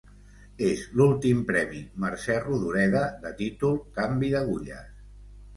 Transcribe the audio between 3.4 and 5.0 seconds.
títol “Canvi d'agulles”.